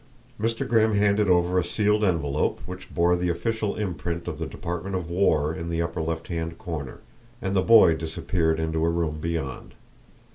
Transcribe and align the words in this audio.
Mr. 0.39 0.67
Grimm 0.67 0.95
handed 0.95 1.29
over 1.29 1.59
a 1.59 1.63
sealed 1.63 2.03
envelope 2.03 2.59
which 2.65 2.91
bore 2.91 3.15
the 3.15 3.29
official 3.29 3.75
imprint 3.75 4.27
of 4.27 4.39
the 4.39 4.47
Department 4.47 4.95
of 4.95 5.11
War 5.11 5.53
in 5.53 5.69
the 5.69 5.79
upper 5.79 6.01
left 6.01 6.27
hand 6.29 6.57
corner; 6.57 7.01
and 7.39 7.55
the 7.55 7.61
boy 7.61 7.93
disappeared 7.93 8.59
into 8.59 8.83
a 8.83 8.89
room 8.89 9.19
beyond. 9.19 9.75